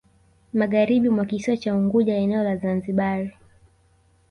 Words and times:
Magharibi 0.53 1.09
mwa 1.09 1.25
kisiwa 1.29 1.57
cha 1.57 1.75
Unguja 1.75 2.15
eneo 2.15 2.43
la 2.43 2.57
Zanzibar 2.57 3.31